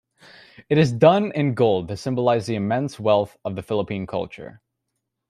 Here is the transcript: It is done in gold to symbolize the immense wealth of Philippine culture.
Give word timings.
It 0.67 0.79
is 0.79 0.91
done 0.91 1.31
in 1.33 1.53
gold 1.53 1.87
to 1.89 1.95
symbolize 1.95 2.47
the 2.47 2.55
immense 2.55 2.99
wealth 2.99 3.37
of 3.45 3.63
Philippine 3.63 4.07
culture. 4.07 4.59